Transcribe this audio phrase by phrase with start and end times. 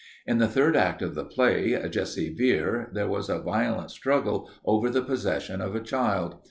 [0.25, 4.89] In the third act of the play, 'Jessie Vere,' there was a violent struggle over
[4.89, 6.37] the possession of a child.